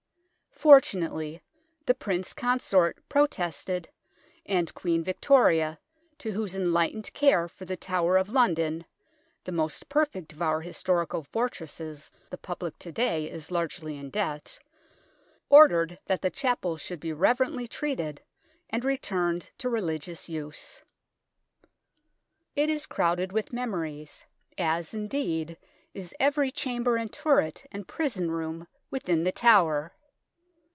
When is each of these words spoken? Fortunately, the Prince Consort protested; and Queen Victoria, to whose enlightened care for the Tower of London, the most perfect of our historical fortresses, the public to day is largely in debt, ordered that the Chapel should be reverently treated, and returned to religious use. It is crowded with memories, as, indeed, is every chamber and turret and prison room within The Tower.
Fortunately, 0.53 1.41
the 1.87 1.95
Prince 1.95 2.33
Consort 2.33 2.99
protested; 3.09 3.89
and 4.45 4.71
Queen 4.75 5.03
Victoria, 5.03 5.79
to 6.19 6.33
whose 6.33 6.55
enlightened 6.55 7.11
care 7.13 7.47
for 7.47 7.65
the 7.65 7.75
Tower 7.75 8.15
of 8.15 8.29
London, 8.29 8.85
the 9.43 9.51
most 9.51 9.89
perfect 9.89 10.33
of 10.33 10.39
our 10.41 10.61
historical 10.61 11.23
fortresses, 11.23 12.11
the 12.29 12.37
public 12.37 12.77
to 12.77 12.91
day 12.91 13.27
is 13.31 13.49
largely 13.49 13.97
in 13.97 14.11
debt, 14.11 14.59
ordered 15.49 15.97
that 16.05 16.21
the 16.21 16.29
Chapel 16.29 16.77
should 16.77 16.99
be 16.99 17.11
reverently 17.13 17.67
treated, 17.67 18.21
and 18.69 18.85
returned 18.85 19.49
to 19.57 19.67
religious 19.67 20.29
use. 20.29 20.79
It 22.55 22.69
is 22.69 22.85
crowded 22.85 23.31
with 23.31 23.51
memories, 23.53 24.25
as, 24.59 24.93
indeed, 24.93 25.57
is 25.95 26.13
every 26.19 26.51
chamber 26.51 26.97
and 26.97 27.11
turret 27.11 27.65
and 27.71 27.87
prison 27.87 28.29
room 28.29 28.67
within 28.91 29.23
The 29.23 29.31
Tower. 29.31 29.95